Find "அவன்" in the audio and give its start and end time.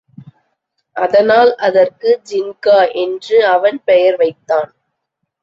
3.47-3.79